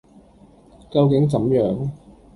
[0.89, 1.91] 究竟怎樣；